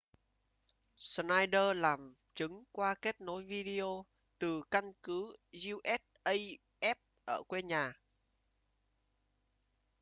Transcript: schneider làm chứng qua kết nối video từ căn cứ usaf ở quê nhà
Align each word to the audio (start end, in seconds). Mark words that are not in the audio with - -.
schneider 0.97 1.77
làm 1.77 2.13
chứng 2.33 2.63
qua 2.71 2.95
kết 3.01 3.21
nối 3.21 3.43
video 3.45 4.05
từ 4.39 4.61
căn 4.71 4.93
cứ 5.03 5.35
usaf 5.51 5.99
ở 7.25 7.43
quê 7.47 7.61
nhà 7.61 7.93